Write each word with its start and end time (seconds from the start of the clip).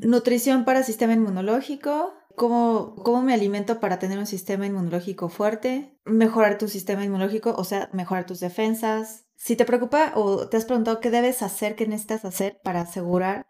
Nutrición 0.00 0.64
para 0.64 0.84
sistema 0.84 1.12
inmunológico, 1.12 2.14
cómo, 2.36 2.94
cómo 3.02 3.22
me 3.22 3.34
alimento 3.34 3.80
para 3.80 3.98
tener 3.98 4.18
un 4.18 4.26
sistema 4.26 4.64
inmunológico 4.64 5.28
fuerte, 5.28 5.98
mejorar 6.04 6.56
tu 6.56 6.68
sistema 6.68 7.04
inmunológico, 7.04 7.54
o 7.56 7.64
sea, 7.64 7.90
mejorar 7.92 8.24
tus 8.24 8.38
defensas. 8.38 9.26
Si 9.36 9.56
te 9.56 9.64
preocupa 9.64 10.12
o 10.14 10.48
te 10.48 10.56
has 10.56 10.66
preguntado 10.66 11.00
qué 11.00 11.10
debes 11.10 11.42
hacer, 11.42 11.74
qué 11.74 11.86
necesitas 11.86 12.24
hacer 12.24 12.60
para 12.62 12.82
asegurar 12.82 13.48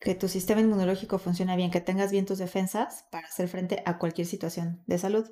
que 0.00 0.16
tu 0.16 0.28
sistema 0.28 0.60
inmunológico 0.60 1.18
funcione 1.18 1.56
bien, 1.56 1.70
que 1.70 1.80
tengas 1.80 2.10
bien 2.10 2.26
tus 2.26 2.38
defensas 2.38 3.06
para 3.12 3.28
hacer 3.28 3.48
frente 3.48 3.82
a 3.86 3.98
cualquier 3.98 4.26
situación 4.26 4.82
de 4.86 4.98
salud. 4.98 5.30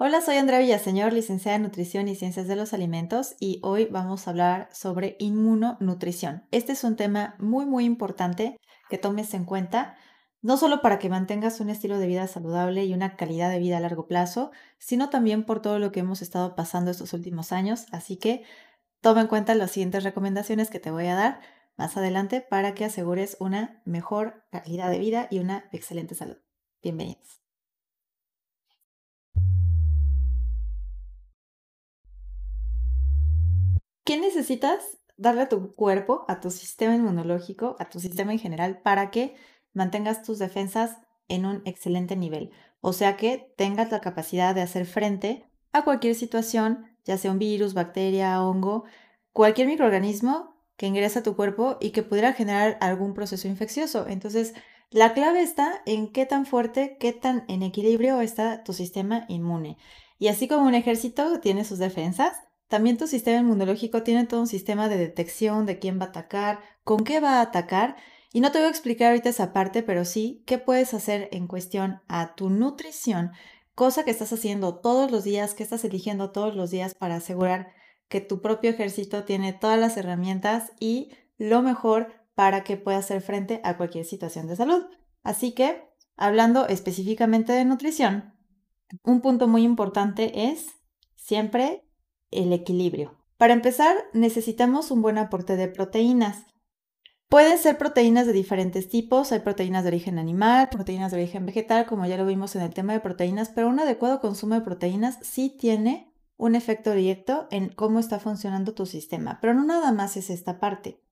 Hola, 0.00 0.20
soy 0.20 0.36
Andrea 0.36 0.60
Villaseñor, 0.60 1.12
licenciada 1.12 1.56
en 1.56 1.62
Nutrición 1.62 2.06
y 2.06 2.14
Ciencias 2.14 2.46
de 2.46 2.54
los 2.54 2.72
Alimentos 2.72 3.34
y 3.40 3.60
hoy 3.64 3.86
vamos 3.86 4.26
a 4.26 4.30
hablar 4.30 4.68
sobre 4.72 5.16
inmunonutrición. 5.18 6.44
Este 6.52 6.72
es 6.72 6.84
un 6.84 6.94
tema 6.94 7.34
muy 7.40 7.66
muy 7.66 7.84
importante 7.84 8.56
que 8.88 8.98
tomes 8.98 9.34
en 9.34 9.44
cuenta, 9.44 9.96
no 10.40 10.56
solo 10.56 10.80
para 10.82 10.98
que 10.98 11.08
mantengas 11.08 11.60
un 11.60 11.70
estilo 11.70 11.98
de 11.98 12.06
vida 12.06 12.26
saludable 12.26 12.84
y 12.84 12.94
una 12.94 13.16
calidad 13.16 13.50
de 13.50 13.58
vida 13.58 13.78
a 13.78 13.80
largo 13.80 14.06
plazo, 14.06 14.50
sino 14.78 15.10
también 15.10 15.44
por 15.44 15.60
todo 15.60 15.78
lo 15.78 15.92
que 15.92 16.00
hemos 16.00 16.22
estado 16.22 16.54
pasando 16.54 16.90
estos 16.90 17.12
últimos 17.12 17.52
años, 17.52 17.86
así 17.92 18.16
que 18.16 18.44
toma 19.00 19.22
en 19.22 19.26
cuenta 19.26 19.54
las 19.54 19.72
siguientes 19.72 20.04
recomendaciones 20.04 20.70
que 20.70 20.80
te 20.80 20.90
voy 20.90 21.06
a 21.06 21.14
dar 21.14 21.40
más 21.76 21.96
adelante 21.96 22.40
para 22.40 22.74
que 22.74 22.84
asegures 22.84 23.36
una 23.40 23.82
mejor 23.84 24.44
calidad 24.50 24.90
de 24.90 24.98
vida 24.98 25.28
y 25.30 25.38
una 25.38 25.68
excelente 25.72 26.14
salud. 26.14 26.36
Bienvenidos. 26.82 27.40
¿Qué 34.04 34.18
necesitas 34.18 34.98
darle 35.18 35.42
a 35.42 35.48
tu 35.48 35.74
cuerpo, 35.74 36.24
a 36.28 36.40
tu 36.40 36.50
sistema 36.50 36.94
inmunológico, 36.94 37.76
a 37.78 37.90
tu 37.90 38.00
sistema 38.00 38.32
en 38.32 38.38
general, 38.38 38.80
para 38.80 39.10
que 39.10 39.36
mantengas 39.74 40.22
tus 40.22 40.38
defensas 40.38 40.96
en 41.28 41.44
un 41.44 41.62
excelente 41.66 42.16
nivel? 42.16 42.50
O 42.80 42.92
sea 42.92 43.16
que 43.16 43.52
tengas 43.56 43.90
la 43.90 44.00
capacidad 44.00 44.54
de 44.54 44.62
hacer 44.62 44.86
frente 44.86 45.44
a 45.72 45.82
cualquier 45.82 46.14
situación, 46.14 46.86
ya 47.04 47.18
sea 47.18 47.32
un 47.32 47.38
virus, 47.38 47.74
bacteria, 47.74 48.42
hongo, 48.42 48.84
cualquier 49.32 49.66
microorganismo 49.66 50.56
que 50.76 50.86
ingresa 50.86 51.20
a 51.20 51.22
tu 51.22 51.36
cuerpo 51.36 51.76
y 51.80 51.90
que 51.90 52.02
pudiera 52.02 52.32
generar 52.32 52.78
algún 52.80 53.12
proceso 53.12 53.48
infeccioso. 53.48 54.06
Entonces, 54.08 54.54
la 54.90 55.12
clave 55.12 55.42
está 55.42 55.82
en 55.84 56.12
qué 56.12 56.24
tan 56.24 56.46
fuerte, 56.46 56.96
qué 56.98 57.12
tan 57.12 57.44
en 57.48 57.62
equilibrio 57.62 58.20
está 58.20 58.62
tu 58.62 58.72
sistema 58.72 59.26
inmune. 59.28 59.76
Y 60.18 60.28
así 60.28 60.48
como 60.48 60.66
un 60.66 60.74
ejército 60.74 61.40
tiene 61.40 61.64
sus 61.64 61.78
defensas, 61.78 62.36
también 62.68 62.98
tu 62.98 63.06
sistema 63.06 63.40
inmunológico 63.40 64.02
tiene 64.02 64.26
todo 64.26 64.40
un 64.40 64.46
sistema 64.46 64.88
de 64.88 64.98
detección 64.98 65.66
de 65.66 65.78
quién 65.78 65.98
va 65.98 66.04
a 66.04 66.08
atacar, 66.08 66.60
con 66.84 67.04
qué 67.04 67.18
va 67.18 67.38
a 67.38 67.42
atacar. 67.42 67.96
Y 68.32 68.40
no 68.40 68.52
te 68.52 68.58
voy 68.58 68.66
a 68.66 68.70
explicar 68.70 69.08
ahorita 69.08 69.30
esa 69.30 69.54
parte, 69.54 69.82
pero 69.82 70.04
sí 70.04 70.42
qué 70.46 70.58
puedes 70.58 70.92
hacer 70.92 71.28
en 71.32 71.46
cuestión 71.46 72.02
a 72.08 72.34
tu 72.34 72.50
nutrición, 72.50 73.32
cosa 73.74 74.04
que 74.04 74.10
estás 74.10 74.32
haciendo 74.32 74.80
todos 74.80 75.10
los 75.10 75.24
días, 75.24 75.54
que 75.54 75.62
estás 75.62 75.82
eligiendo 75.84 76.30
todos 76.30 76.54
los 76.54 76.70
días 76.70 76.94
para 76.94 77.16
asegurar 77.16 77.72
que 78.08 78.20
tu 78.20 78.42
propio 78.42 78.70
ejército 78.70 79.24
tiene 79.24 79.54
todas 79.54 79.78
las 79.78 79.96
herramientas 79.96 80.72
y 80.78 81.10
lo 81.38 81.62
mejor 81.62 82.12
para 82.34 82.64
que 82.64 82.76
pueda 82.76 82.98
hacer 82.98 83.22
frente 83.22 83.60
a 83.64 83.76
cualquier 83.76 84.04
situación 84.04 84.46
de 84.46 84.56
salud. 84.56 84.84
Así 85.22 85.52
que, 85.52 85.84
hablando 86.16 86.66
específicamente 86.68 87.52
de 87.52 87.64
nutrición, 87.64 88.34
un 89.02 89.20
punto 89.20 89.48
muy 89.48 89.64
importante 89.64 90.50
es 90.50 90.66
siempre 91.14 91.87
el 92.30 92.52
equilibrio. 92.52 93.18
Para 93.36 93.52
empezar, 93.52 93.96
necesitamos 94.12 94.90
un 94.90 95.02
buen 95.02 95.18
aporte 95.18 95.56
de 95.56 95.68
proteínas. 95.68 96.46
Pueden 97.28 97.58
ser 97.58 97.78
proteínas 97.78 98.26
de 98.26 98.32
diferentes 98.32 98.88
tipos, 98.88 99.32
hay 99.32 99.40
proteínas 99.40 99.84
de 99.84 99.88
origen 99.88 100.18
animal, 100.18 100.68
proteínas 100.70 101.12
de 101.12 101.18
origen 101.18 101.46
vegetal, 101.46 101.86
como 101.86 102.06
ya 102.06 102.16
lo 102.16 102.26
vimos 102.26 102.56
en 102.56 102.62
el 102.62 102.74
tema 102.74 102.94
de 102.94 103.00
proteínas, 103.00 103.50
pero 103.50 103.68
un 103.68 103.78
adecuado 103.80 104.20
consumo 104.20 104.54
de 104.54 104.62
proteínas 104.62 105.18
sí 105.22 105.54
tiene 105.58 106.12
un 106.36 106.54
efecto 106.54 106.92
directo 106.92 107.46
en 107.50 107.68
cómo 107.68 107.98
está 107.98 108.18
funcionando 108.18 108.72
tu 108.72 108.86
sistema, 108.86 109.38
pero 109.42 109.54
no 109.54 109.64
nada 109.64 109.92
más 109.92 110.16
es 110.16 110.30
esta 110.30 110.58
parte. 110.58 111.02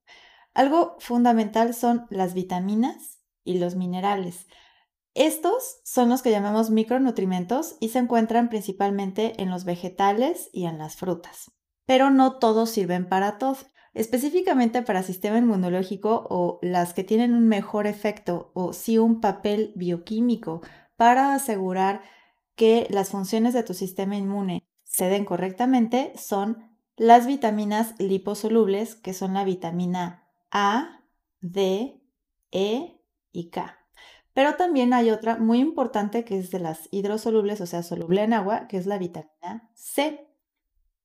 Algo 0.53 0.95
fundamental 0.99 1.75
son 1.75 2.07
las 2.09 2.33
vitaminas 2.33 3.19
y 3.43 3.59
los 3.59 3.75
minerales. 3.75 4.47
Estos 5.17 5.79
son 5.83 6.09
los 6.09 6.21
que 6.21 6.29
llamamos 6.29 6.69
micronutrimentos 6.69 7.75
y 7.79 7.89
se 7.89 7.97
encuentran 7.97 8.49
principalmente 8.49 9.41
en 9.41 9.49
los 9.49 9.65
vegetales 9.65 10.51
y 10.53 10.67
en 10.67 10.77
las 10.77 10.95
frutas. 10.95 11.51
Pero 11.87 12.11
no 12.11 12.37
todos 12.37 12.69
sirven 12.69 13.09
para 13.09 13.39
todo. 13.39 13.57
Específicamente 13.95 14.83
para 14.83 15.01
sistema 15.01 15.39
inmunológico 15.39 16.27
o 16.29 16.59
las 16.61 16.93
que 16.93 17.03
tienen 17.03 17.33
un 17.33 17.47
mejor 17.47 17.87
efecto 17.87 18.51
o 18.53 18.73
sí 18.73 18.99
un 18.99 19.19
papel 19.19 19.73
bioquímico 19.75 20.61
para 20.97 21.33
asegurar 21.33 22.03
que 22.55 22.85
las 22.91 23.09
funciones 23.09 23.55
de 23.55 23.63
tu 23.63 23.73
sistema 23.73 24.17
inmune 24.17 24.67
se 24.83 25.09
den 25.09 25.25
correctamente 25.25 26.13
son 26.15 26.77
las 26.95 27.25
vitaminas 27.25 27.95
liposolubles, 27.97 28.93
que 28.93 29.15
son 29.15 29.33
la 29.33 29.43
vitamina 29.43 30.29
A, 30.51 31.03
D, 31.41 32.03
E 32.51 33.01
y 33.31 33.49
K. 33.49 33.86
Pero 34.37 34.53
también 34.53 34.93
hay 34.93 35.09
otra 35.09 35.37
muy 35.37 35.57
importante 35.57 36.23
que 36.23 36.37
es 36.37 36.51
de 36.51 36.59
las 36.59 36.89
hidrosolubles, 36.91 37.59
o 37.59 37.65
sea, 37.65 37.81
soluble 37.81 38.21
en 38.21 38.33
agua, 38.33 38.67
que 38.67 38.77
es 38.77 38.85
la 38.85 38.99
vitamina 38.99 39.67
C. 39.73 40.27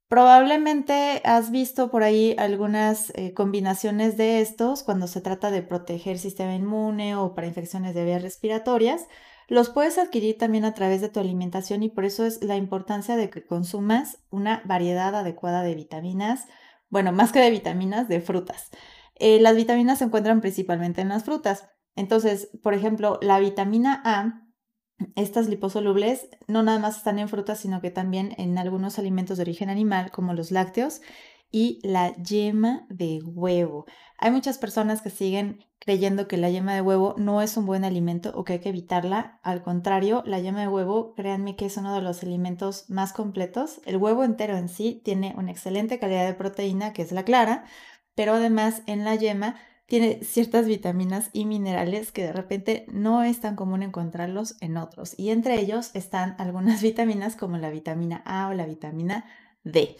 Probablemente 0.06 1.22
has 1.24 1.50
visto 1.50 1.90
por 1.90 2.02
ahí 2.02 2.36
algunas 2.36 3.08
eh, 3.14 3.32
combinaciones 3.32 4.18
de 4.18 4.42
estos 4.42 4.82
cuando 4.82 5.06
se 5.06 5.22
trata 5.22 5.50
de 5.50 5.62
proteger 5.62 6.12
el 6.12 6.18
sistema 6.18 6.54
inmune 6.54 7.16
o 7.16 7.34
para 7.34 7.46
infecciones 7.46 7.94
de 7.94 8.04
vías 8.04 8.20
respiratorias. 8.20 9.06
Los 9.48 9.70
puedes 9.70 9.96
adquirir 9.96 10.36
también 10.36 10.66
a 10.66 10.74
través 10.74 11.00
de 11.00 11.08
tu 11.08 11.18
alimentación 11.18 11.82
y 11.82 11.88
por 11.88 12.04
eso 12.04 12.26
es 12.26 12.44
la 12.44 12.56
importancia 12.56 13.16
de 13.16 13.30
que 13.30 13.46
consumas 13.46 14.18
una 14.28 14.60
variedad 14.66 15.16
adecuada 15.16 15.62
de 15.62 15.74
vitaminas, 15.74 16.48
bueno, 16.90 17.12
más 17.12 17.32
que 17.32 17.40
de 17.40 17.50
vitaminas, 17.50 18.08
de 18.08 18.20
frutas. 18.20 18.68
Eh, 19.14 19.40
las 19.40 19.56
vitaminas 19.56 20.00
se 20.00 20.04
encuentran 20.04 20.42
principalmente 20.42 21.00
en 21.00 21.08
las 21.08 21.24
frutas. 21.24 21.71
Entonces, 21.96 22.50
por 22.62 22.74
ejemplo, 22.74 23.18
la 23.22 23.38
vitamina 23.38 24.00
A, 24.04 24.42
estas 25.16 25.48
liposolubles, 25.48 26.28
no 26.46 26.62
nada 26.62 26.78
más 26.78 26.96
están 26.96 27.18
en 27.18 27.28
frutas, 27.28 27.58
sino 27.58 27.80
que 27.80 27.90
también 27.90 28.34
en 28.38 28.56
algunos 28.58 28.98
alimentos 28.98 29.36
de 29.36 29.42
origen 29.42 29.68
animal, 29.68 30.10
como 30.10 30.34
los 30.34 30.50
lácteos, 30.50 31.00
y 31.50 31.80
la 31.82 32.16
yema 32.16 32.86
de 32.88 33.20
huevo. 33.22 33.84
Hay 34.18 34.30
muchas 34.30 34.58
personas 34.58 35.02
que 35.02 35.10
siguen 35.10 35.66
creyendo 35.78 36.28
que 36.28 36.36
la 36.36 36.48
yema 36.48 36.74
de 36.74 36.80
huevo 36.80 37.14
no 37.18 37.42
es 37.42 37.56
un 37.56 37.66
buen 37.66 37.84
alimento 37.84 38.32
o 38.34 38.44
que 38.44 38.54
hay 38.54 38.60
que 38.60 38.70
evitarla. 38.70 39.40
Al 39.42 39.62
contrario, 39.62 40.22
la 40.24 40.38
yema 40.40 40.60
de 40.60 40.68
huevo, 40.68 41.12
créanme 41.14 41.56
que 41.56 41.66
es 41.66 41.76
uno 41.76 41.94
de 41.94 42.00
los 42.00 42.22
alimentos 42.22 42.88
más 42.88 43.12
completos. 43.12 43.80
El 43.84 43.98
huevo 43.98 44.24
entero 44.24 44.56
en 44.56 44.68
sí 44.68 45.02
tiene 45.04 45.34
una 45.36 45.50
excelente 45.50 45.98
calidad 45.98 46.24
de 46.24 46.34
proteína, 46.34 46.92
que 46.92 47.02
es 47.02 47.12
la 47.12 47.24
clara, 47.24 47.64
pero 48.14 48.34
además 48.34 48.82
en 48.86 49.04
la 49.04 49.16
yema 49.16 49.56
tiene 49.92 50.20
ciertas 50.24 50.64
vitaminas 50.64 51.28
y 51.34 51.44
minerales 51.44 52.12
que 52.12 52.22
de 52.22 52.32
repente 52.32 52.86
no 52.88 53.24
es 53.24 53.40
tan 53.40 53.56
común 53.56 53.82
encontrarlos 53.82 54.56
en 54.62 54.78
otros. 54.78 55.12
Y 55.18 55.28
entre 55.28 55.60
ellos 55.60 55.90
están 55.92 56.34
algunas 56.38 56.80
vitaminas 56.82 57.36
como 57.36 57.58
la 57.58 57.68
vitamina 57.68 58.22
A 58.24 58.48
o 58.48 58.54
la 58.54 58.64
vitamina 58.64 59.26
D. 59.64 59.98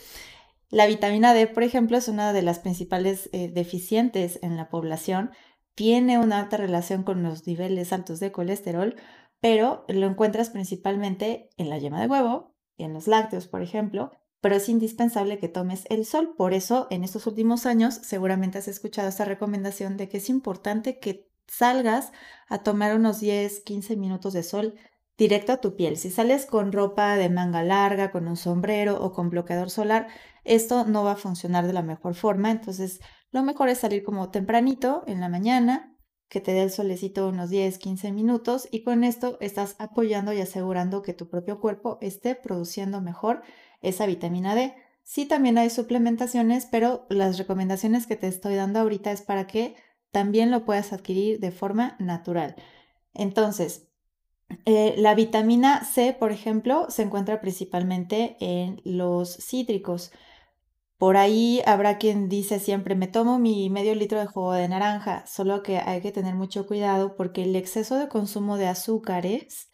La 0.71 0.87
vitamina 0.87 1.35
D, 1.35 1.47
por 1.47 1.63
ejemplo, 1.63 1.99
es 1.99 2.09
una 2.09 2.33
de 2.33 2.41
las 2.41 2.59
principales 2.59 3.29
eh, 3.35 3.49
deficientes 3.49 4.39
en 4.41 4.57
la 4.57 4.71
población. 4.71 5.31
Tiene 5.75 6.19
una 6.19 6.39
alta 6.39 6.57
relación 6.57 7.03
con 7.03 7.23
los 7.23 7.47
niveles 7.47 7.93
altos 7.93 8.19
de 8.19 8.33
colesterol, 8.33 8.97
pero 9.41 9.85
lo 9.89 10.07
encuentras 10.07 10.49
principalmente 10.49 11.51
en 11.59 11.69
la 11.69 11.77
yema 11.77 12.01
de 12.01 12.07
huevo, 12.07 12.55
en 12.79 12.95
los 12.95 13.09
lácteos, 13.09 13.47
por 13.47 13.61
ejemplo, 13.61 14.11
pero 14.43 14.57
es 14.57 14.69
indispensable 14.69 15.39
que 15.39 15.49
tomes 15.49 15.85
el 15.89 16.05
sol. 16.05 16.35
Por 16.37 16.53
eso, 16.53 16.89
en 16.91 17.05
estos 17.05 17.29
últimos 17.29 17.65
años, 17.65 17.95
seguramente 18.03 18.59
has 18.59 18.67
escuchado 18.67 19.09
esta 19.09 19.25
recomendación 19.25 19.97
de 19.97 20.09
que 20.09 20.19
es 20.19 20.29
importante 20.29 20.99
que 20.99 21.31
salgas 21.47 22.13
a 22.49 22.59
tomar 22.59 22.97
unos 22.97 23.21
10, 23.21 23.61
15 23.61 23.97
minutos 23.97 24.33
de 24.33 24.43
sol 24.43 24.75
directo 25.17 25.53
a 25.53 25.61
tu 25.61 25.77
piel. 25.77 25.97
Si 25.97 26.11
sales 26.11 26.45
con 26.45 26.73
ropa 26.73 27.17
de 27.17 27.31
manga 27.31 27.63
larga, 27.63 28.11
con 28.11 28.27
un 28.27 28.37
sombrero 28.37 29.01
o 29.01 29.13
con 29.13 29.31
bloqueador 29.31 29.71
solar, 29.71 30.09
esto 30.43 30.87
no 30.87 31.05
va 31.05 31.13
a 31.13 31.17
funcionar 31.17 31.69
de 31.69 31.73
la 31.73 31.83
mejor 31.83 32.15
forma. 32.17 32.51
Entonces, 32.51 32.99
lo 33.31 33.45
mejor 33.45 33.69
es 33.69 33.79
salir 33.79 34.03
como 34.03 34.31
tempranito 34.31 35.05
en 35.07 35.21
la 35.21 35.29
mañana, 35.29 35.97
que 36.29 36.41
te 36.41 36.53
dé 36.53 36.63
el 36.63 36.71
solecito 36.73 37.29
unos 37.29 37.51
10, 37.51 37.79
15 37.79 38.11
minutos 38.11 38.67
y 38.73 38.83
con 38.83 39.05
esto 39.05 39.37
estás 39.41 39.77
apoyando 39.79 40.33
y 40.33 40.41
asegurando 40.41 41.03
que 41.03 41.13
tu 41.13 41.29
propio 41.29 41.61
cuerpo 41.61 41.99
esté 42.01 42.35
produciendo 42.35 43.01
mejor 43.01 43.43
esa 43.83 44.07
vitamina 44.07 44.55
D. 44.55 44.75
Sí, 45.03 45.27
también 45.27 45.59
hay 45.59 45.71
suplementaciones, 45.71 46.67
pero 46.67 47.07
las 47.11 47.39
recomendaciones 47.39 48.07
que 48.07 48.17
te 48.17 48.29
estoy 48.29 48.55
dando 48.55 48.81
ahorita 48.81 49.13
es 49.13 49.23
para 49.23 49.47
que 49.47 49.75
también 50.13 50.51
lo 50.51 50.65
puedas 50.65 50.93
adquirir 50.93 51.41
de 51.41 51.51
forma 51.51 51.97
natural. 51.99 52.55
Entonces, 53.15 53.89
eh, 54.65 54.95
la 54.99 55.15
vitamina 55.15 55.85
C, 55.85 56.15
por 56.19 56.33
ejemplo, 56.33 56.87
se 56.89 57.03
encuentra 57.03 57.41
principalmente 57.41 58.37
en 58.41 58.81
los 58.85 59.37
cítricos. 59.37 60.13
Por 60.99 61.17
ahí 61.17 61.63
habrá 61.67 61.99
quien 61.99 62.29
dice 62.29 62.61
siempre, 62.61 62.95
me 62.95 63.09
tomo 63.09 63.39
mi 63.39 63.71
medio 63.71 63.95
litro 63.95 64.21
de 64.21 64.27
jugo 64.27 64.53
de 64.53 64.69
naranja, 64.69 65.27
solo 65.27 65.63
que 65.63 65.79
hay 65.79 66.01
que 66.01 66.13
tener 66.13 66.35
mucho 66.35 66.67
cuidado 66.67 67.17
porque 67.17 67.43
el 67.43 67.57
exceso 67.57 67.97
de 67.99 68.09
consumo 68.09 68.57
de 68.57 68.69
azúcares 68.69 69.72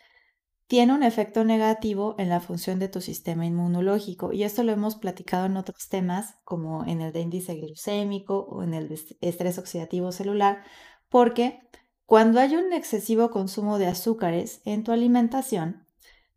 tiene 0.68 0.92
un 0.92 1.02
efecto 1.02 1.44
negativo 1.44 2.14
en 2.18 2.28
la 2.28 2.40
función 2.40 2.78
de 2.78 2.88
tu 2.88 3.00
sistema 3.00 3.46
inmunológico. 3.46 4.34
Y 4.34 4.42
esto 4.42 4.62
lo 4.62 4.72
hemos 4.72 4.96
platicado 4.96 5.46
en 5.46 5.56
otros 5.56 5.88
temas, 5.88 6.36
como 6.44 6.84
en 6.84 7.00
el 7.00 7.10
de 7.10 7.20
índice 7.20 7.54
glucémico 7.54 8.40
o 8.40 8.62
en 8.62 8.74
el 8.74 8.88
de 8.88 9.00
estrés 9.22 9.58
oxidativo 9.58 10.12
celular, 10.12 10.62
porque 11.08 11.60
cuando 12.04 12.38
hay 12.38 12.54
un 12.54 12.74
excesivo 12.74 13.30
consumo 13.30 13.78
de 13.78 13.86
azúcares 13.86 14.60
en 14.66 14.84
tu 14.84 14.92
alimentación, 14.92 15.86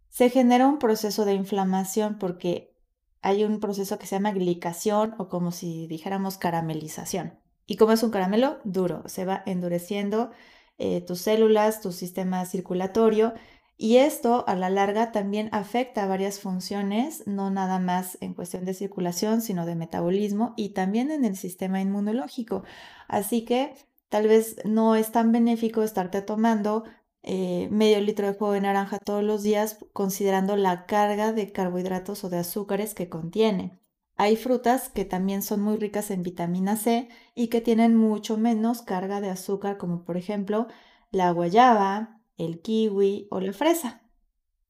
se 0.07 0.30
genera 0.30 0.68
un 0.68 0.80
proceso 0.80 1.25
de 1.25 1.34
inflamación 1.34 2.18
porque 2.18 2.74
hay 3.22 3.44
un 3.44 3.60
proceso 3.60 4.00
que 4.00 4.07
se 4.07 4.16
llama 4.16 4.31
glicación 4.31 5.13
o 5.18 5.27
como 5.27 5.51
si 5.51 5.88
dijéramos 5.88 6.38
caramelización. 6.38 7.38
¿Y 7.66 7.75
como 7.75 7.92
es 7.92 8.01
un 8.01 8.12
caramelo? 8.12 8.60
Duro, 8.63 9.04
se 9.07 9.25
va 9.25 9.44
endureciendo 9.45 10.31
eh, 10.77 11.01
tus 11.01 11.19
células, 11.19 11.81
tu 11.81 11.92
sistema 11.92 12.45
circulatorio 12.45 13.34
y 13.81 13.98
esto 13.98 14.44
a 14.48 14.56
la 14.56 14.69
larga 14.69 15.12
también 15.12 15.50
afecta 15.51 16.04
a 16.04 16.07
varias 16.07 16.39
funciones, 16.39 17.24
no 17.25 17.50
nada 17.50 17.80
más 17.80 18.16
en 18.22 18.36
cuestión 18.36 18.63
de 18.63 18.75
circulación, 18.75 19.42
sino 19.42 19.66
de 19.66 19.74
metabolismo 19.74 20.54
y 20.56 20.69
también 20.69 21.10
en 21.10 21.25
el 21.25 21.36
sistema 21.36 21.81
inmunológico. 21.81 22.63
Así 23.07 23.44
que 23.44 23.74
tal 24.07 24.28
vez 24.28 24.57
no 24.66 24.95
es 24.95 25.12
tan 25.12 25.31
benéfico 25.31 25.81
estarte 25.81 26.22
tomando 26.22 26.83
eh, 27.24 27.69
medio 27.72 28.00
litro 28.01 28.28
de 28.28 28.33
jugo 28.33 28.51
de 28.51 28.62
naranja 28.62 29.00
todos 29.00 29.24
los 29.24 29.42
días, 29.42 29.80
considerando 29.94 30.57
la 30.57 30.86
carga 30.86 31.34
de 31.34 31.51
carbohidratos 31.51 32.24
o 32.24 32.30
de 32.30 32.38
azúcares 32.38 32.94
que 32.94 33.10
contiene. 33.10 33.80
Hay 34.16 34.36
frutas 34.36 34.89
que 34.89 35.06
también 35.06 35.42
son 35.42 35.60
muy 35.60 35.77
ricas 35.77 36.12
en 36.12 36.22
vitamina 36.22 36.75
C 36.75 37.10
y 37.34 37.48
que 37.48 37.62
tienen 37.62 37.95
mucho 37.95 38.38
menos 38.38 38.84
carga 38.84 39.22
de 39.22 39.31
azúcar, 39.31 39.80
como 39.80 40.06
por 40.06 40.18
ejemplo 40.18 40.68
la 41.10 41.31
guayaba, 41.31 42.21
el 42.38 42.62
kiwi 42.62 43.28
o 43.30 43.39
la 43.39 43.54
fresa. 43.54 44.01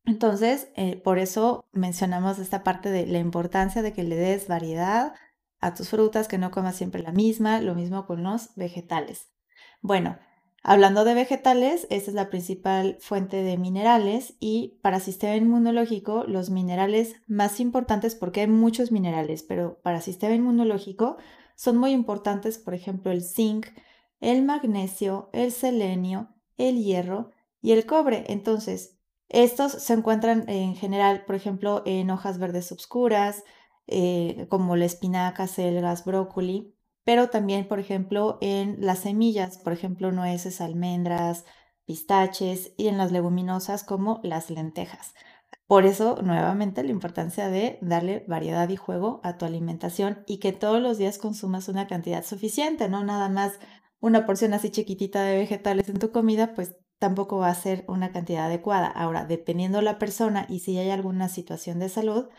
Entonces, 0.06 0.70
eh, 0.76 0.98
por 0.98 1.20
eso 1.20 1.66
mencionamos 1.72 2.40
esta 2.40 2.64
parte 2.64 2.90
de 2.90 3.06
la 3.06 3.20
importancia 3.20 3.82
de 3.82 3.94
que 3.94 4.04
le 4.04 4.16
des 4.16 4.48
variedad 4.48 5.14
a 5.60 5.74
tus 5.74 5.90
frutas, 5.90 6.28
que 6.28 6.38
no 6.38 6.52
comas 6.52 6.76
siempre 6.76 7.04
la 7.04 7.12
misma, 7.12 7.62
lo 7.62 7.76
mismo 7.76 8.08
con 8.08 8.24
los 8.24 8.56
vegetales. 8.56 9.30
Bueno, 9.82 10.18
Hablando 10.64 11.06
de 11.06 11.16
vegetales, 11.16 11.88
esta 11.90 12.12
es 12.12 12.14
la 12.14 12.30
principal 12.30 12.98
fuente 13.00 13.42
de 13.42 13.58
minerales 13.58 14.36
y 14.40 14.78
para 14.84 15.00
sistema 15.00 15.36
inmunológico 15.36 16.24
los 16.28 16.52
minerales 16.52 17.16
más 17.26 17.60
importantes, 17.60 18.14
porque 18.14 18.42
hay 18.42 18.48
muchos 18.48 18.92
minerales, 18.92 19.42
pero 19.42 19.80
para 19.82 20.02
sistema 20.02 20.36
inmunológico 20.36 21.18
son 21.56 21.78
muy 21.78 21.92
importantes, 21.94 22.60
por 22.60 22.76
ejemplo, 22.76 23.12
el 23.12 23.24
zinc, 23.24 23.68
el 24.20 24.44
magnesio, 24.44 25.32
el 25.34 25.52
selenio, 25.52 26.30
el 26.58 26.84
hierro 26.84 27.32
y 27.62 27.72
el 27.74 27.86
cobre. 27.86 28.26
Entonces, 28.28 28.98
estos 29.30 29.72
se 29.72 29.94
encuentran 29.94 30.50
en 30.50 30.76
general, 30.76 31.24
por 31.26 31.36
ejemplo, 31.36 31.84
en 31.86 32.10
hojas 32.10 32.38
verdes 32.38 32.72
oscuras, 32.72 33.44
eh, 33.88 34.48
como 34.50 34.76
la 34.76 34.86
espinaca, 34.86 35.48
selgas, 35.48 36.06
brócoli 36.06 36.76
pero 37.04 37.30
también, 37.30 37.68
por 37.68 37.80
ejemplo, 37.80 38.38
en 38.42 38.78
las 38.80 39.00
semillas, 39.00 39.58
por 39.58 39.74
ejemplo, 39.74 40.12
nueces, 40.12 40.62
almendras, 40.62 41.46
pistaches 41.86 42.74
y 42.78 42.88
en 42.88 42.98
las 42.98 43.12
leguminosas 43.12 43.84
como 43.84 44.20
las 44.24 44.50
lentejas. 44.50 45.14
Por 45.68 45.86
eso, 45.86 46.22
nuevamente, 46.22 46.84
la 46.84 46.92
importancia 46.92 47.50
de 47.50 47.80
darle 47.82 48.26
variedad 48.28 48.70
y 48.70 48.76
juego 48.76 49.20
a 49.24 49.38
tu 49.38 49.46
alimentación 49.46 50.24
y 50.28 50.40
que 50.40 50.54
todos 50.54 50.82
los 50.82 50.98
días 50.98 51.18
consumas 51.18 51.70
una 51.70 51.88
cantidad 51.88 52.24
suficiente, 52.24 52.88
no 52.90 53.04
nada 53.04 53.30
más 53.30 53.54
una 54.00 54.26
porción 54.26 54.54
así 54.54 54.70
chiquitita 54.70 55.24
de 55.24 55.38
vegetales 55.38 55.90
en 55.90 56.00
tu 56.00 56.12
comida, 56.12 56.54
pues 56.54 56.76
tampoco 57.02 57.38
va 57.38 57.50
a 57.50 57.56
ser 57.56 57.84
una 57.88 58.12
cantidad 58.12 58.46
adecuada. 58.46 58.86
Ahora, 58.86 59.26
dependiendo 59.26 59.82
la 59.82 59.98
persona 59.98 60.46
y 60.48 60.60
si 60.60 60.78
hay 60.78 60.92
alguna 60.92 61.30
situación 61.30 61.80
de 61.80 61.90
salud, 61.90 62.30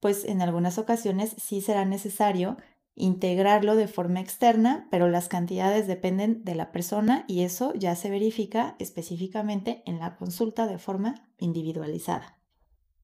pues 0.00 0.26
en 0.26 0.42
algunas 0.42 0.76
ocasiones 0.76 1.34
sí 1.38 1.62
será 1.62 1.86
necesario 1.86 2.58
integrarlo 2.94 3.74
de 3.74 3.88
forma 3.88 4.20
externa, 4.20 4.86
pero 4.90 5.08
las 5.08 5.28
cantidades 5.28 5.86
dependen 5.86 6.44
de 6.44 6.54
la 6.54 6.72
persona 6.72 7.24
y 7.26 7.40
eso 7.40 7.72
ya 7.72 7.96
se 7.96 8.10
verifica 8.10 8.76
específicamente 8.78 9.82
en 9.86 9.98
la 9.98 10.16
consulta 10.16 10.66
de 10.66 10.76
forma 10.76 11.14
individualizada. 11.38 12.38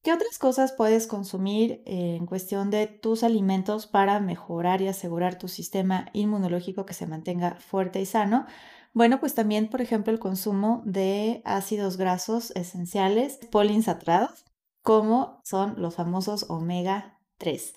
¿Qué 0.03 0.13
otras 0.13 0.39
cosas 0.39 0.73
puedes 0.73 1.07
consumir 1.07 1.83
en 1.87 2.27
cuestión 2.27 2.71
de 2.71 2.87
tus 2.87 3.23
alimentos 3.23 3.87
para 3.87 4.21
mejorar 4.21 4.83
y 4.83 4.89
asegurar 4.89 5.39
tu 5.39 5.49
sistema 5.49 6.11
inmunológico 6.13 6.85
que 6.85 6.93
se 6.93 7.07
mantenga 7.07 7.55
fuerte 7.55 7.99
y 7.99 8.05
sano? 8.05 8.45
Bueno, 8.95 9.21
pues 9.21 9.35
también, 9.35 9.69
por 9.69 9.81
ejemplo, 9.81 10.13
el 10.13 10.19
consumo 10.19 10.83
de 10.85 11.43
ácidos 11.45 11.97
grasos 11.97 12.51
esenciales 12.53 13.39
poliinsaturados, 13.51 14.45
como 14.83 15.41
son 15.45 15.81
los 15.81 15.95
famosos 15.95 16.47
omega 16.49 17.21
3. 17.39 17.75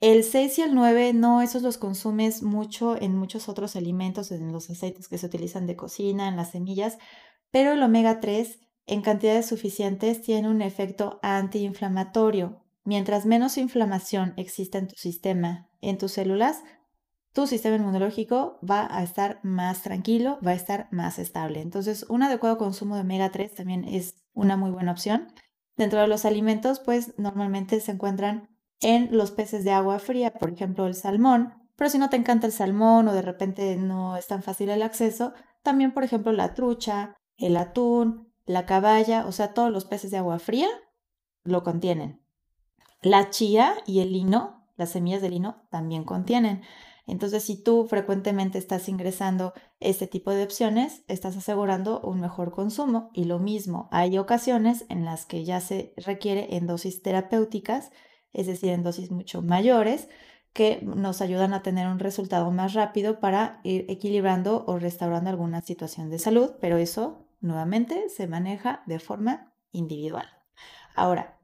El 0.00 0.24
6 0.24 0.58
y 0.58 0.62
el 0.62 0.74
9 0.74 1.12
no, 1.12 1.42
esos 1.42 1.62
los 1.62 1.76
consumes 1.76 2.42
mucho 2.42 3.00
en 3.00 3.14
muchos 3.14 3.50
otros 3.50 3.76
alimentos, 3.76 4.32
en 4.32 4.50
los 4.50 4.70
aceites 4.70 5.08
que 5.08 5.18
se 5.18 5.26
utilizan 5.26 5.66
de 5.66 5.76
cocina, 5.76 6.26
en 6.26 6.36
las 6.36 6.52
semillas, 6.52 6.96
pero 7.50 7.72
el 7.72 7.82
omega 7.82 8.20
3 8.20 8.60
en 8.86 9.02
cantidades 9.02 9.46
suficientes 9.46 10.22
tiene 10.22 10.48
un 10.48 10.62
efecto 10.62 11.20
antiinflamatorio. 11.22 12.64
Mientras 12.82 13.26
menos 13.26 13.58
inflamación 13.58 14.32
exista 14.36 14.78
en 14.78 14.88
tu 14.88 14.96
sistema, 14.96 15.68
en 15.82 15.98
tus 15.98 16.12
células, 16.12 16.62
tu 17.32 17.46
sistema 17.46 17.76
inmunológico 17.76 18.58
va 18.68 18.88
a 18.90 19.02
estar 19.02 19.40
más 19.42 19.82
tranquilo, 19.82 20.38
va 20.46 20.52
a 20.52 20.54
estar 20.54 20.88
más 20.90 21.18
estable. 21.18 21.60
Entonces, 21.60 22.04
un 22.08 22.22
adecuado 22.22 22.58
consumo 22.58 22.96
de 22.96 23.02
omega 23.02 23.30
3 23.30 23.54
también 23.54 23.84
es 23.84 24.16
una 24.32 24.56
muy 24.56 24.70
buena 24.70 24.92
opción. 24.92 25.32
Dentro 25.76 26.00
de 26.00 26.08
los 26.08 26.24
alimentos, 26.24 26.80
pues 26.80 27.14
normalmente 27.18 27.80
se 27.80 27.92
encuentran 27.92 28.48
en 28.80 29.16
los 29.16 29.30
peces 29.30 29.64
de 29.64 29.72
agua 29.72 29.98
fría, 29.98 30.32
por 30.32 30.50
ejemplo 30.50 30.86
el 30.86 30.94
salmón, 30.94 31.54
pero 31.76 31.90
si 31.90 31.98
no 31.98 32.10
te 32.10 32.16
encanta 32.16 32.46
el 32.46 32.52
salmón 32.52 33.08
o 33.08 33.12
de 33.12 33.22
repente 33.22 33.76
no 33.76 34.16
es 34.16 34.26
tan 34.26 34.42
fácil 34.42 34.70
el 34.70 34.82
acceso, 34.82 35.32
también 35.62 35.92
por 35.92 36.04
ejemplo 36.04 36.32
la 36.32 36.54
trucha, 36.54 37.16
el 37.36 37.56
atún, 37.56 38.32
la 38.44 38.66
caballa, 38.66 39.26
o 39.26 39.32
sea, 39.32 39.54
todos 39.54 39.70
los 39.70 39.84
peces 39.84 40.10
de 40.10 40.18
agua 40.18 40.38
fría 40.38 40.68
lo 41.44 41.62
contienen. 41.62 42.22
La 43.02 43.30
chía 43.30 43.74
y 43.86 44.00
el 44.00 44.12
lino, 44.12 44.66
las 44.76 44.90
semillas 44.90 45.22
de 45.22 45.30
lino, 45.30 45.62
también 45.70 46.04
contienen. 46.04 46.62
Entonces, 47.10 47.42
si 47.44 47.62
tú 47.62 47.86
frecuentemente 47.86 48.58
estás 48.58 48.88
ingresando 48.88 49.52
este 49.80 50.06
tipo 50.06 50.30
de 50.30 50.44
opciones, 50.44 51.02
estás 51.08 51.36
asegurando 51.36 52.00
un 52.00 52.20
mejor 52.20 52.52
consumo. 52.52 53.10
Y 53.12 53.24
lo 53.24 53.38
mismo, 53.38 53.88
hay 53.90 54.16
ocasiones 54.18 54.84
en 54.88 55.04
las 55.04 55.26
que 55.26 55.44
ya 55.44 55.60
se 55.60 55.92
requiere 55.96 56.56
en 56.56 56.66
dosis 56.66 57.02
terapéuticas 57.02 57.90
es 58.32 58.46
decir, 58.46 58.70
en 58.70 58.82
dosis 58.82 59.10
mucho 59.10 59.42
mayores, 59.42 60.08
que 60.52 60.80
nos 60.82 61.20
ayudan 61.20 61.54
a 61.54 61.62
tener 61.62 61.86
un 61.86 62.00
resultado 62.00 62.50
más 62.50 62.74
rápido 62.74 63.20
para 63.20 63.60
ir 63.62 63.86
equilibrando 63.88 64.64
o 64.66 64.78
restaurando 64.78 65.30
alguna 65.30 65.60
situación 65.62 66.10
de 66.10 66.18
salud, 66.18 66.52
pero 66.60 66.76
eso 66.76 67.28
nuevamente 67.40 68.08
se 68.08 68.26
maneja 68.26 68.82
de 68.86 68.98
forma 68.98 69.54
individual. 69.70 70.26
Ahora, 70.96 71.39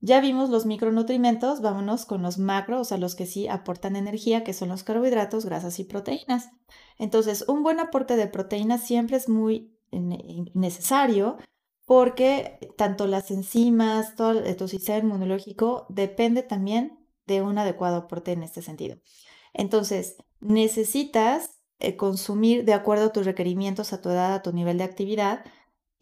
ya 0.00 0.20
vimos 0.20 0.50
los 0.50 0.66
micronutrimentos, 0.66 1.60
vámonos 1.60 2.06
con 2.06 2.22
los 2.22 2.38
macros, 2.38 2.80
o 2.80 2.84
sea, 2.84 2.98
los 2.98 3.14
que 3.14 3.26
sí 3.26 3.48
aportan 3.48 3.96
energía, 3.96 4.44
que 4.44 4.54
son 4.54 4.70
los 4.70 4.82
carbohidratos, 4.82 5.44
grasas 5.44 5.78
y 5.78 5.84
proteínas. 5.84 6.50
Entonces, 6.98 7.44
un 7.48 7.62
buen 7.62 7.80
aporte 7.80 8.16
de 8.16 8.26
proteínas 8.26 8.82
siempre 8.82 9.16
es 9.16 9.28
muy 9.28 9.76
necesario 10.54 11.36
porque 11.84 12.72
tanto 12.76 13.06
las 13.06 13.30
enzimas, 13.30 14.14
todo 14.14 14.42
tu 14.54 14.68
sistema 14.68 14.98
inmunológico 14.98 15.86
depende 15.88 16.42
también 16.42 17.06
de 17.26 17.42
un 17.42 17.58
adecuado 17.58 17.96
aporte 17.96 18.32
en 18.32 18.42
este 18.42 18.62
sentido. 18.62 18.96
Entonces, 19.52 20.16
necesitas 20.40 21.60
eh, 21.78 21.96
consumir 21.96 22.64
de 22.64 22.74
acuerdo 22.74 23.06
a 23.06 23.12
tus 23.12 23.24
requerimientos, 23.24 23.92
a 23.92 24.00
tu 24.00 24.10
edad, 24.10 24.34
a 24.34 24.42
tu 24.42 24.52
nivel 24.52 24.78
de 24.78 24.84
actividad. 24.84 25.44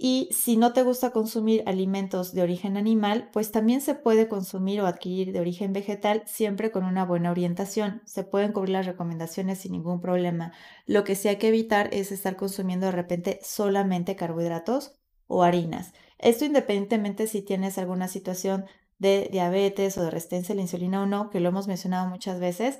Y 0.00 0.28
si 0.30 0.56
no 0.56 0.72
te 0.72 0.82
gusta 0.84 1.10
consumir 1.10 1.64
alimentos 1.66 2.32
de 2.32 2.42
origen 2.42 2.76
animal, 2.76 3.30
pues 3.32 3.50
también 3.50 3.80
se 3.80 3.96
puede 3.96 4.28
consumir 4.28 4.80
o 4.80 4.86
adquirir 4.86 5.32
de 5.32 5.40
origen 5.40 5.72
vegetal 5.72 6.22
siempre 6.26 6.70
con 6.70 6.84
una 6.84 7.04
buena 7.04 7.32
orientación. 7.32 8.00
Se 8.06 8.22
pueden 8.22 8.52
cubrir 8.52 8.70
las 8.70 8.86
recomendaciones 8.86 9.58
sin 9.58 9.72
ningún 9.72 10.00
problema. 10.00 10.52
Lo 10.86 11.02
que 11.02 11.16
sí 11.16 11.26
hay 11.26 11.36
que 11.36 11.48
evitar 11.48 11.92
es 11.92 12.12
estar 12.12 12.36
consumiendo 12.36 12.86
de 12.86 12.92
repente 12.92 13.40
solamente 13.42 14.14
carbohidratos 14.14 14.92
o 15.26 15.42
harinas. 15.42 15.92
Esto 16.18 16.44
independientemente 16.44 17.26
si 17.26 17.42
tienes 17.42 17.76
alguna 17.76 18.06
situación 18.06 18.66
de 18.98 19.28
diabetes 19.32 19.98
o 19.98 20.04
de 20.04 20.10
resistencia 20.10 20.52
a 20.52 20.56
la 20.56 20.62
insulina 20.62 21.02
o 21.02 21.06
no, 21.06 21.28
que 21.28 21.40
lo 21.40 21.48
hemos 21.48 21.66
mencionado 21.66 22.08
muchas 22.08 22.38
veces, 22.38 22.78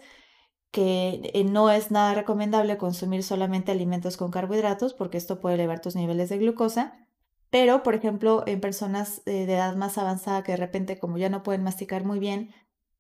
que 0.70 1.30
eh, 1.34 1.44
no 1.44 1.70
es 1.70 1.90
nada 1.90 2.14
recomendable 2.14 2.78
consumir 2.78 3.22
solamente 3.25 3.72
alimentos 3.72 4.16
con 4.16 4.30
carbohidratos 4.30 4.94
porque 4.94 5.18
esto 5.18 5.40
puede 5.40 5.56
elevar 5.56 5.80
tus 5.80 5.96
niveles 5.96 6.28
de 6.28 6.38
glucosa. 6.38 7.07
Pero, 7.50 7.82
por 7.82 7.94
ejemplo, 7.94 8.44
en 8.46 8.60
personas 8.60 9.24
de 9.24 9.44
edad 9.44 9.74
más 9.76 9.98
avanzada 9.98 10.42
que 10.42 10.52
de 10.52 10.58
repente, 10.58 10.98
como 10.98 11.18
ya 11.18 11.30
no 11.30 11.42
pueden 11.42 11.62
masticar 11.62 12.04
muy 12.04 12.18
bien, 12.18 12.50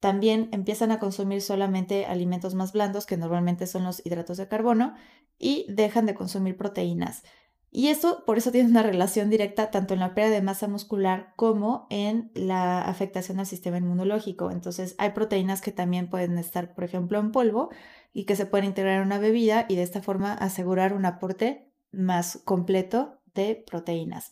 también 0.00 0.48
empiezan 0.52 0.92
a 0.92 0.98
consumir 0.98 1.42
solamente 1.42 2.06
alimentos 2.06 2.54
más 2.54 2.72
blandos, 2.72 3.04
que 3.04 3.16
normalmente 3.16 3.66
son 3.66 3.84
los 3.84 4.04
hidratos 4.06 4.36
de 4.36 4.48
carbono, 4.48 4.94
y 5.38 5.66
dejan 5.68 6.06
de 6.06 6.14
consumir 6.14 6.56
proteínas. 6.56 7.24
Y 7.70 7.88
esto, 7.88 8.24
por 8.24 8.38
eso 8.38 8.50
tiene 8.50 8.70
una 8.70 8.82
relación 8.82 9.28
directa 9.28 9.70
tanto 9.70 9.92
en 9.92 10.00
la 10.00 10.14
pérdida 10.14 10.36
de 10.36 10.42
masa 10.42 10.68
muscular 10.68 11.34
como 11.36 11.86
en 11.90 12.30
la 12.34 12.80
afectación 12.80 13.38
al 13.40 13.46
sistema 13.46 13.76
inmunológico. 13.76 14.50
Entonces, 14.50 14.94
hay 14.98 15.10
proteínas 15.10 15.60
que 15.60 15.72
también 15.72 16.08
pueden 16.08 16.38
estar, 16.38 16.74
por 16.74 16.84
ejemplo, 16.84 17.18
en 17.18 17.30
polvo 17.30 17.68
y 18.14 18.24
que 18.24 18.36
se 18.36 18.46
pueden 18.46 18.66
integrar 18.66 18.96
en 18.96 19.06
una 19.06 19.18
bebida 19.18 19.66
y 19.68 19.76
de 19.76 19.82
esta 19.82 20.00
forma 20.00 20.32
asegurar 20.32 20.94
un 20.94 21.04
aporte 21.04 21.70
más 21.92 22.40
completo 22.44 23.17
de 23.42 23.54
proteínas. 23.54 24.30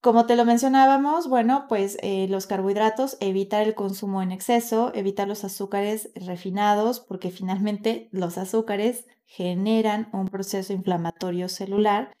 Como 0.00 0.26
te 0.26 0.36
lo 0.36 0.44
mencionábamos, 0.44 1.28
bueno, 1.28 1.66
pues 1.68 1.98
eh, 2.02 2.28
los 2.28 2.46
carbohidratos, 2.46 3.16
evitar 3.20 3.66
el 3.66 3.74
consumo 3.74 4.22
en 4.22 4.30
exceso, 4.30 4.92
evitar 4.94 5.26
los 5.26 5.42
azúcares 5.42 6.10
refinados, 6.14 7.00
porque 7.00 7.30
finalmente 7.30 8.08
los 8.12 8.38
azúcares 8.38 9.06
generan 9.26 10.08
un 10.12 10.28
proceso 10.28 10.72
inflamatorio 10.72 11.48
celular 11.48 12.12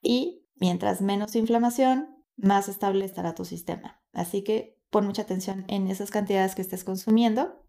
y 0.00 0.46
mientras 0.60 1.00
menos 1.00 1.34
inflamación, 1.34 2.08
más 2.36 2.68
estable 2.68 3.04
estará 3.04 3.34
tu 3.34 3.44
sistema. 3.44 4.00
Así 4.12 4.44
que 4.44 4.78
pon 4.90 5.04
mucha 5.04 5.22
atención 5.22 5.64
en 5.68 5.88
esas 5.88 6.10
cantidades 6.10 6.54
que 6.54 6.62
estés 6.62 6.84
consumiendo. 6.84 7.64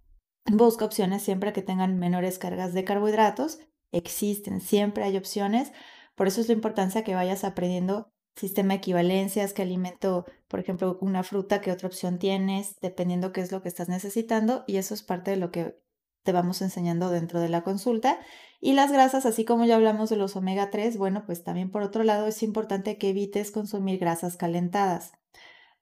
Busca 0.46 0.86
opciones 0.86 1.24
siempre 1.24 1.54
que 1.54 1.64
tengan 1.64 1.98
menores 1.98 2.38
cargas 2.38 2.74
de 2.74 2.84
carbohidratos. 2.84 3.60
Existen, 3.92 4.62
siempre 4.62 5.04
hay 5.04 5.18
opciones. 5.18 5.72
Por 6.16 6.28
eso 6.28 6.42
es 6.42 6.48
la 6.48 6.54
importancia 6.54 7.04
que 7.04 7.16
vayas 7.16 7.44
aprendiendo 7.44 8.12
sistema 8.36 8.74
de 8.74 8.78
equivalencias, 8.78 9.54
qué 9.54 9.62
alimento, 9.62 10.26
por 10.48 10.60
ejemplo, 10.60 10.98
una 11.02 11.24
fruta, 11.24 11.62
qué 11.62 11.72
otra 11.72 11.88
opción 11.88 12.20
tienes, 12.20 12.80
dependiendo 12.82 13.32
qué 13.32 13.42
es 13.42 13.52
lo 13.52 13.62
que 13.62 13.70
estás 13.70 13.90
necesitando. 13.90 14.64
Y 14.68 14.78
eso 14.78 14.94
es 14.94 15.04
parte 15.04 15.32
de 15.32 15.38
lo 15.38 15.52
que 15.52 15.78
te 16.24 16.32
vamos 16.32 16.62
enseñando 16.62 17.10
dentro 17.10 17.40
de 17.40 17.50
la 17.50 17.64
consulta. 17.64 18.20
Y 18.60 18.74
las 18.74 18.92
grasas, 18.92 19.26
así 19.26 19.46
como 19.46 19.66
ya 19.66 19.76
hablamos 19.76 20.10
de 20.10 20.18
los 20.18 20.36
omega 20.36 20.72
3, 20.72 20.98
bueno, 20.98 21.24
pues 21.26 21.44
también 21.44 21.72
por 21.72 21.84
otro 21.84 22.04
lado 22.04 22.28
es 22.28 22.44
importante 22.44 22.98
que 22.98 23.10
evites 23.10 23.52
consumir 23.52 24.00
grasas 24.00 24.36
calentadas. 24.36 25.12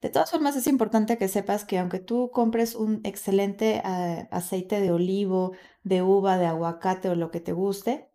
De 0.01 0.09
todas 0.09 0.31
formas, 0.31 0.57
es 0.57 0.67
importante 0.67 1.17
que 1.17 1.29
sepas 1.29 1.63
que 1.63 1.79
aunque 1.79 1.99
tú 1.99 2.29
compres 2.31 2.75
un 2.75 2.99
excelente 3.05 3.81
ah, 3.85 4.27
aceite 4.31 4.81
de 4.81 4.91
olivo, 4.91 5.53
de 5.83 6.01
uva, 6.01 6.37
de 6.37 6.45
aguacate 6.45 7.07
o 7.07 7.15
lo 7.15 7.31
que 7.31 7.39
te 7.39 7.53
guste, 7.53 8.11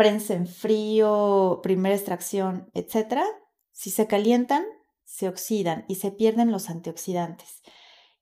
prensa 0.00 0.32
en 0.32 0.46
frío, 0.46 1.60
primera 1.62 1.94
extracción, 1.94 2.70
etcétera, 2.72 3.22
si 3.70 3.90
se 3.90 4.06
calientan, 4.06 4.64
se 5.04 5.28
oxidan 5.28 5.84
y 5.88 5.96
se 5.96 6.10
pierden 6.10 6.50
los 6.50 6.70
antioxidantes. 6.70 7.60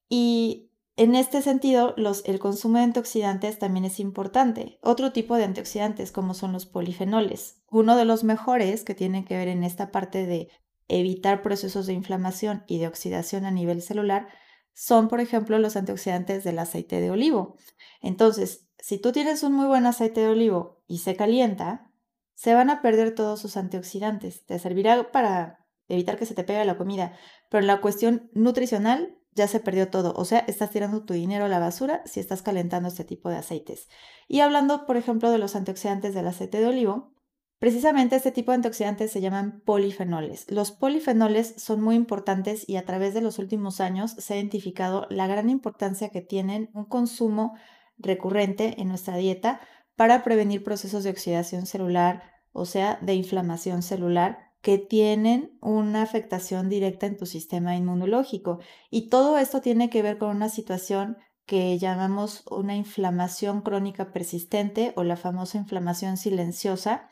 Y 0.08 0.73
en 0.97 1.14
este 1.14 1.40
sentido, 1.40 1.94
el 2.25 2.38
consumo 2.40 2.78
de 2.78 2.82
antioxidantes 2.82 3.61
también 3.61 3.85
es 3.85 4.00
importante. 4.00 4.80
Otro 4.82 5.12
tipo 5.12 5.37
de 5.37 5.44
antioxidantes, 5.44 6.11
como 6.11 6.35
son 6.35 6.50
los 6.50 6.66
polifenoles. 6.66 7.62
Uno 7.70 7.97
de 7.97 8.06
los 8.06 8.25
mejores 8.25 8.82
que 8.82 8.97
tiene 8.97 9.25
que 9.25 9.37
ver 9.37 9.47
en 9.47 9.62
esta 9.62 9.92
parte 9.92 10.26
de 10.26 10.49
evitar 10.88 11.42
procesos 11.42 11.87
de 11.87 11.92
inflamación 11.92 12.64
y 12.66 12.78
de 12.78 12.88
oxidación 12.88 13.44
a 13.44 13.52
nivel 13.52 13.82
celular 13.82 14.26
son, 14.75 15.06
por 15.06 15.20
ejemplo, 15.20 15.61
los 15.61 15.76
antioxidantes 15.76 16.42
del 16.42 16.58
aceite 16.58 17.00
de 17.00 17.12
olivo. 17.12 17.56
Entonces, 18.02 18.66
si 18.80 18.99
tú 18.99 19.12
tienes 19.12 19.44
un 19.44 19.52
muy 19.52 19.68
buen 19.68 19.87
aceite 19.87 20.23
de 20.23 20.28
olivo 20.30 20.77
y 20.88 20.99
se 20.99 21.14
calienta, 21.14 21.92
se 22.35 22.54
van 22.54 22.71
a 22.71 22.83
perder 22.83 23.14
todos 23.14 23.40
sus 23.40 23.57
antioxidantes. 23.57 24.45
Te 24.47 24.59
servirá 24.59 25.12
para 25.12 25.66
evitar 25.87 26.18
que 26.18 26.26
se 26.26 26.35
te 26.35 26.45
pegue 26.45 26.64
la 26.64 26.76
comida, 26.76 27.12
pero 27.50 27.61
en 27.61 27.66
la 27.66 27.80
cuestión 27.80 28.30
nutricional 28.33 29.18
ya 29.35 29.47
se 29.47 29.61
perdió 29.61 29.88
todo. 29.88 30.14
O 30.16 30.25
sea, 30.25 30.40
estás 30.40 30.71
tirando 30.71 31.04
tu 31.04 31.14
dinero 31.14 31.45
a 31.45 31.49
la 31.49 31.59
basura 31.59 32.02
si 32.04 32.21
estás 32.21 32.42
calentando 32.42 32.88
este 32.88 33.04
tipo 33.04 33.28
de 33.28 33.37
aceites. 33.37 33.88
Y 34.26 34.40
hablando, 34.40 34.87
por 34.87 34.97
ejemplo, 34.97 35.30
de 35.30 35.38
los 35.38 35.54
antioxidantes 35.54 36.14
del 36.14 36.26
aceite 36.26 36.59
de 36.59 36.66
olivo, 36.66 37.12
precisamente 37.59 38.16
este 38.16 38.33
tipo 38.33 38.50
de 38.50 38.57
antioxidantes 38.57 39.12
se 39.12 39.21
llaman 39.21 39.62
polifenoles. 39.64 40.50
Los 40.50 40.73
polifenoles 40.73 41.54
son 41.57 41.80
muy 41.83 41.95
importantes 41.97 42.68
y 42.68 42.76
a 42.76 42.85
través 42.85 43.14
de 43.14 43.21
los 43.21 43.38
últimos 43.38 43.80
años 43.80 44.12
se 44.12 44.35
ha 44.35 44.37
identificado 44.37 45.07
la 45.11 45.26
gran 45.26 45.50
importancia 45.50 46.09
que 46.11 46.21
tienen 46.21 46.71
un 46.73 46.85
consumo 46.85 47.54
recurrente 47.99 48.80
en 48.80 48.88
nuestra 48.88 49.16
dieta 49.16 49.61
para 49.99 50.23
prevenir 50.23 50.62
procesos 50.62 51.02
de 51.02 51.11
oxidación 51.11 51.67
celular, 51.67 52.23
o 52.52 52.67
sea, 52.67 53.00
de 53.02 53.14
inflamación 53.14 53.83
celular 53.83 54.52
que 54.61 54.78
tienen 54.78 55.59
una 55.61 56.02
afectación 56.02 56.69
directa 56.69 57.07
en 57.07 57.17
tu 57.17 57.26
sistema 57.26 57.75
inmunológico. 57.75 58.61
Y 58.90 59.09
todo 59.09 59.38
esto 59.38 59.61
tiene 59.61 59.90
que 59.90 60.02
ver 60.02 60.17
con 60.17 60.28
una 60.37 60.50
situación 60.50 61.19
que 61.47 61.76
llamamos 61.81 62.45
una 62.49 62.76
inflamación 62.76 63.61
crónica 63.61 64.12
persistente 64.12 64.93
o 64.95 65.02
la 65.02 65.17
famosa 65.17 65.59
inflamación 65.59 66.17
silenciosa, 66.17 67.09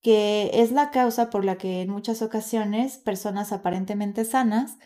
que 0.00 0.52
es 0.52 0.70
la 0.70 0.92
causa 0.92 1.30
por 1.30 1.44
la 1.44 1.58
que 1.58 1.82
en 1.82 1.90
muchas 1.90 2.22
ocasiones 2.22 2.98
personas 2.98 3.50
aparentemente 3.50 4.24
sanas 4.24 4.78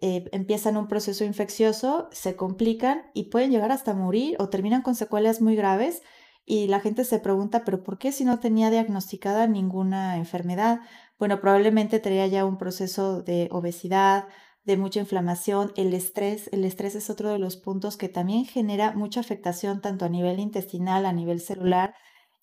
eh, 0.00 0.24
empiezan 0.32 0.78
un 0.78 0.88
proceso 0.88 1.24
infeccioso, 1.24 2.08
se 2.10 2.36
complican 2.36 3.02
y 3.12 3.24
pueden 3.24 3.50
llegar 3.50 3.70
hasta 3.70 3.92
morir 3.92 4.36
o 4.38 4.48
terminan 4.48 4.80
con 4.80 4.94
secuelas 4.94 5.42
muy 5.42 5.56
graves 5.56 6.00
y 6.46 6.68
la 6.68 6.78
gente 6.78 7.04
se 7.04 7.18
pregunta, 7.18 7.64
pero 7.64 7.82
¿por 7.82 7.98
qué 7.98 8.12
si 8.12 8.24
no 8.24 8.38
tenía 8.38 8.70
diagnosticada 8.70 9.48
ninguna 9.48 10.16
enfermedad? 10.16 10.80
Bueno, 11.18 11.40
probablemente 11.40 11.98
tenía 11.98 12.28
ya 12.28 12.44
un 12.44 12.56
proceso 12.56 13.22
de 13.22 13.48
obesidad, 13.50 14.28
de 14.64 14.76
mucha 14.76 15.00
inflamación, 15.00 15.72
el 15.76 15.92
estrés. 15.92 16.48
El 16.52 16.64
estrés 16.64 16.94
es 16.94 17.10
otro 17.10 17.30
de 17.30 17.40
los 17.40 17.56
puntos 17.56 17.96
que 17.96 18.08
también 18.08 18.44
genera 18.44 18.92
mucha 18.92 19.20
afectación 19.20 19.80
tanto 19.80 20.04
a 20.04 20.08
nivel 20.08 20.38
intestinal, 20.38 21.04
a 21.04 21.12
nivel 21.12 21.40
celular 21.40 21.94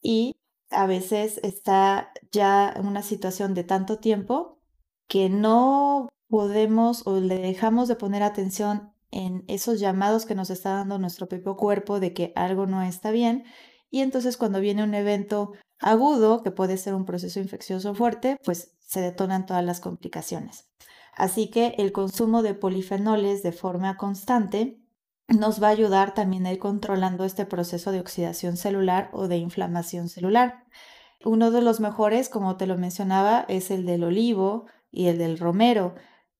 y 0.01 0.35
a 0.69 0.85
veces 0.85 1.39
está 1.43 2.11
ya 2.31 2.73
en 2.75 2.87
una 2.87 3.03
situación 3.03 3.53
de 3.53 3.63
tanto 3.63 3.99
tiempo 3.99 4.59
que 5.07 5.29
no 5.29 6.09
podemos 6.27 7.07
o 7.07 7.19
le 7.19 7.37
dejamos 7.37 7.87
de 7.87 7.95
poner 7.95 8.23
atención 8.23 8.93
en 9.11 9.45
esos 9.47 9.79
llamados 9.79 10.25
que 10.25 10.35
nos 10.35 10.49
está 10.49 10.73
dando 10.73 10.97
nuestro 10.97 11.27
propio 11.27 11.55
cuerpo 11.55 11.99
de 11.99 12.13
que 12.13 12.33
algo 12.35 12.65
no 12.65 12.81
está 12.81 13.11
bien 13.11 13.43
y 13.93 14.01
entonces 14.01 14.37
cuando 14.37 14.59
viene 14.59 14.83
un 14.83 14.95
evento 14.95 15.51
agudo, 15.79 16.41
que 16.41 16.49
puede 16.49 16.77
ser 16.77 16.95
un 16.95 17.05
proceso 17.05 17.39
infeccioso 17.39 17.93
fuerte, 17.93 18.39
pues 18.43 18.71
se 18.79 19.01
detonan 19.01 19.45
todas 19.45 19.63
las 19.63 19.79
complicaciones. 19.79 20.67
Así 21.15 21.51
que 21.51 21.75
el 21.77 21.91
consumo 21.91 22.41
de 22.41 22.55
polifenoles 22.55 23.43
de 23.43 23.51
forma 23.51 23.95
constante 23.95 24.81
nos 25.27 25.61
va 25.61 25.67
a 25.67 25.71
ayudar 25.71 26.15
también 26.15 26.47
a 26.47 26.51
ir 26.51 26.57
controlando 26.57 27.23
este 27.23 27.45
proceso 27.45 27.91
de 27.91 27.99
oxidación 27.99 28.57
celular 28.57 29.11
o 29.13 29.27
de 29.27 29.37
inflamación 29.37 30.09
celular. 30.09 30.63
Uno 31.23 31.51
de 31.51 31.61
los 31.61 31.79
mejores, 31.79 32.29
como 32.29 32.57
te 32.57 32.65
lo 32.65 32.79
mencionaba, 32.79 33.45
es 33.47 33.69
el 33.69 33.85
del 33.85 34.05
olivo 34.05 34.65
y 34.89 35.05
el 35.05 35.19
del 35.19 35.37
romero. 35.37 35.93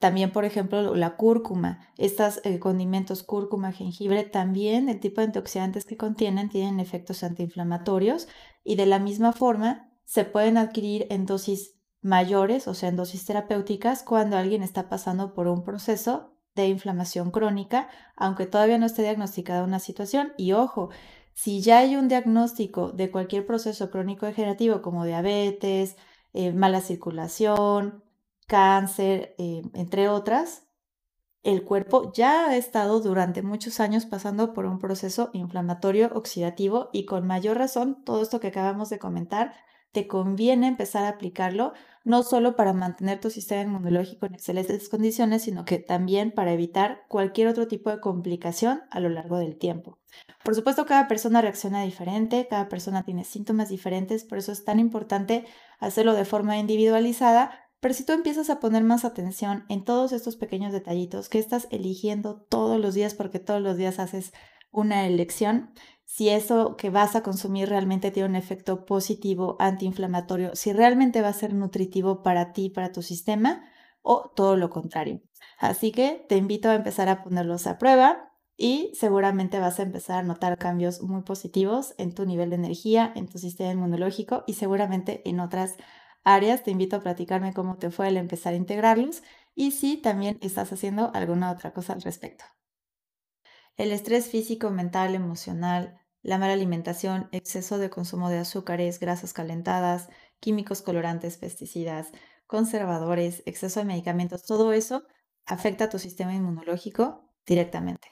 También, 0.03 0.33
por 0.33 0.43
ejemplo, 0.43 0.95
la 0.95 1.15
cúrcuma. 1.15 1.79
Estos 1.98 2.41
eh, 2.43 2.60
condimentos 2.60 3.24
cúrcuma, 3.24 3.72
jengibre, 3.72 4.25
también 4.25 4.89
el 4.89 5.00
tipo 5.00 5.22
de 5.22 5.27
antioxidantes 5.27 5.86
que 5.86 5.95
contienen 5.95 6.50
tienen 6.50 6.81
efectos 6.81 7.24
antiinflamatorios 7.24 8.27
y 8.65 8.75
de 8.75 8.86
la 8.86 9.00
misma 9.00 9.31
forma 9.31 9.93
se 10.03 10.25
pueden 10.25 10.57
adquirir 10.57 11.07
en 11.10 11.25
dosis 11.25 11.79
mayores, 12.01 12.67
o 12.67 12.74
sea, 12.74 12.89
en 12.89 12.98
dosis 12.98 13.24
terapéuticas, 13.24 14.03
cuando 14.03 14.36
alguien 14.36 14.62
está 14.62 14.89
pasando 14.89 15.33
por 15.33 15.48
un 15.48 15.63
proceso 15.63 16.36
de 16.53 16.67
inflamación 16.67 17.31
crónica, 17.31 17.88
aunque 18.17 18.45
todavía 18.45 18.77
no 18.79 18.88
esté 18.88 19.03
diagnosticada 19.03 19.63
una 19.63 19.79
situación. 19.79 20.33
Y 20.38 20.51
ojo, 20.51 20.89
si 21.31 21.62
ya 21.62 21.77
hay 21.77 21.95
un 21.95 22.10
diagnóstico 22.10 22.91
de 22.91 23.10
cualquier 23.10 23.45
proceso 23.45 23.89
crónico 23.89 24.25
degenerativo 24.25 24.81
como 24.81 25.05
diabetes, 25.05 25.95
eh, 26.33 26.51
mala 26.51 26.81
circulación, 26.81 28.02
cáncer, 28.47 29.35
eh, 29.38 29.62
entre 29.73 30.09
otras, 30.09 30.67
el 31.43 31.63
cuerpo 31.63 32.13
ya 32.13 32.47
ha 32.47 32.55
estado 32.55 33.01
durante 33.01 33.41
muchos 33.41 33.79
años 33.79 34.05
pasando 34.05 34.53
por 34.53 34.65
un 34.65 34.79
proceso 34.79 35.29
inflamatorio 35.33 36.09
oxidativo 36.13 36.89
y 36.93 37.05
con 37.05 37.27
mayor 37.27 37.57
razón 37.57 38.03
todo 38.05 38.21
esto 38.21 38.39
que 38.39 38.47
acabamos 38.47 38.89
de 38.89 39.00
comentar 39.00 39.53
te 39.91 40.07
conviene 40.07 40.67
empezar 40.67 41.05
a 41.05 41.09
aplicarlo 41.09 41.73
no 42.03 42.23
solo 42.23 42.55
para 42.55 42.73
mantener 42.73 43.21
tu 43.21 43.29
sistema 43.29 43.62
inmunológico 43.62 44.25
en 44.25 44.33
excelentes 44.33 44.89
condiciones, 44.89 45.43
sino 45.43 45.63
que 45.63 45.79
también 45.79 46.31
para 46.31 46.51
evitar 46.51 47.03
cualquier 47.07 47.47
otro 47.47 47.67
tipo 47.67 47.89
de 47.89 48.01
complicación 48.01 48.81
a 48.89 49.00
lo 49.00 49.09
largo 49.09 49.38
del 49.38 49.57
tiempo. 49.57 50.00
Por 50.43 50.55
supuesto, 50.55 50.85
cada 50.85 51.07
persona 51.07 51.41
reacciona 51.41 51.83
diferente, 51.83 52.47
cada 52.50 52.67
persona 52.67 53.03
tiene 53.03 53.23
síntomas 53.23 53.69
diferentes, 53.69 54.25
por 54.25 54.38
eso 54.38 54.51
es 54.51 54.65
tan 54.65 54.79
importante 54.79 55.45
hacerlo 55.79 56.13
de 56.13 56.25
forma 56.25 56.57
individualizada 56.57 57.62
pero 57.83 57.93
si 57.93 58.05
tú 58.05 58.13
empiezas 58.13 58.49
a 58.49 58.61
poner 58.61 58.81
más 58.81 59.03
atención 59.03 59.65
en 59.67 59.83
todos 59.83 60.13
estos 60.13 60.37
pequeños 60.37 60.71
detallitos 60.71 61.27
que 61.27 61.37
estás 61.37 61.67
eligiendo 61.69 62.37
todos 62.47 62.79
los 62.79 62.93
días, 62.93 63.13
porque 63.13 63.39
todos 63.39 63.61
los 63.61 63.75
días 63.75 63.99
haces 63.99 64.31
una 64.71 65.05
elección, 65.05 65.73
si 66.05 66.29
eso 66.29 66.77
que 66.77 66.89
vas 66.89 67.17
a 67.17 67.23
consumir 67.23 67.67
realmente 67.67 68.09
tiene 68.09 68.29
un 68.29 68.35
efecto 68.37 68.85
positivo 68.85 69.57
antiinflamatorio, 69.59 70.55
si 70.55 70.71
realmente 70.71 71.21
va 71.21 71.27
a 71.27 71.33
ser 71.33 71.53
nutritivo 71.53 72.23
para 72.23 72.53
ti, 72.53 72.69
para 72.69 72.93
tu 72.93 73.01
sistema, 73.01 73.65
o 74.01 74.31
todo 74.33 74.55
lo 74.55 74.69
contrario. 74.69 75.21
Así 75.59 75.91
que 75.91 76.25
te 76.29 76.37
invito 76.37 76.69
a 76.69 76.75
empezar 76.75 77.09
a 77.09 77.21
ponerlos 77.21 77.67
a 77.67 77.77
prueba. 77.77 78.29
y 78.55 78.91
seguramente 78.93 79.59
vas 79.59 79.79
a 79.79 79.83
empezar 79.83 80.19
a 80.19 80.23
notar 80.23 80.57
cambios 80.59 81.01
muy 81.01 81.23
positivos 81.23 81.95
en 81.97 82.13
tu 82.13 82.25
nivel 82.25 82.51
de 82.51 82.55
energía, 82.55 83.11
en 83.15 83.27
tu 83.27 83.39
sistema 83.39 83.71
inmunológico 83.71 84.43
y 84.45 84.53
seguramente 84.53 85.27
en 85.27 85.39
otras 85.39 85.75
áreas. 86.23 86.63
Te 86.63 86.71
invito 86.71 86.97
a 86.97 87.01
platicarme 87.01 87.53
cómo 87.53 87.77
te 87.77 87.91
fue 87.91 88.07
al 88.07 88.17
empezar 88.17 88.53
a 88.53 88.57
integrarlos 88.57 89.23
y 89.55 89.71
si 89.71 89.97
también 89.97 90.37
estás 90.41 90.71
haciendo 90.71 91.11
alguna 91.13 91.51
otra 91.51 91.73
cosa 91.73 91.93
al 91.93 92.01
respecto. 92.01 92.45
El 93.75 93.91
estrés 93.91 94.27
físico, 94.27 94.69
mental, 94.69 95.15
emocional, 95.15 95.99
la 96.21 96.37
mala 96.37 96.53
alimentación, 96.53 97.27
exceso 97.31 97.77
de 97.77 97.89
consumo 97.89 98.29
de 98.29 98.37
azúcares, 98.39 98.99
grasas 98.99 99.33
calentadas, 99.33 100.09
químicos 100.39 100.81
colorantes, 100.81 101.37
pesticidas, 101.37 102.11
conservadores, 102.47 103.43
exceso 103.45 103.79
de 103.79 103.85
medicamentos, 103.85 104.43
todo 104.43 104.73
eso 104.73 105.03
afecta 105.45 105.85
a 105.85 105.89
tu 105.89 105.99
sistema 105.99 106.33
inmunológico 106.33 107.29
directamente. 107.45 108.07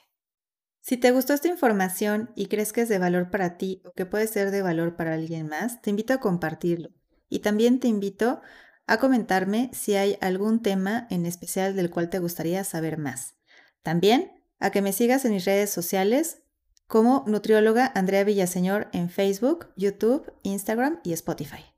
Si 0.82 0.98
te 0.98 1.12
gustó 1.12 1.34
esta 1.34 1.48
información 1.48 2.32
y 2.36 2.48
crees 2.48 2.74
que 2.74 2.82
es 2.82 2.90
de 2.90 3.00
valor 3.00 3.30
para 3.30 3.58
ti 3.58 3.82
o 3.86 3.92
que 3.92 4.06
puede 4.06 4.28
ser 4.28 4.52
de 4.52 4.64
valor 4.64 4.96
para 4.96 5.14
alguien 5.14 5.48
más, 5.48 5.82
te 5.82 5.92
invito 5.92 6.14
a 6.14 6.20
compartirlo. 6.20 6.90
Y 7.32 7.40
también 7.40 7.80
te 7.80 7.88
invito 7.88 8.42
a 8.86 8.98
comentarme 8.98 9.72
si 9.74 9.96
hay 9.96 10.18
algún 10.20 10.62
tema 10.62 11.08
en 11.10 11.26
especial 11.26 11.78
del 11.78 11.90
cual 11.90 12.10
te 12.10 12.20
gustaría 12.20 12.64
saber 12.66 12.98
más. 12.98 13.36
También 13.82 14.34
a 14.60 14.70
que 14.70 14.82
me 14.82 14.92
sigas 14.92 15.24
en 15.24 15.32
mis 15.32 15.46
redes 15.46 15.70
sociales 15.70 16.44
como 16.88 17.24
nutrióloga 17.26 17.90
Andrea 17.96 18.26
Villaseñor 18.26 18.90
en 18.92 19.10
Facebook, 19.10 19.70
YouTube, 19.78 20.34
Instagram 20.44 21.00
y 21.06 21.14
Spotify. 21.14 21.71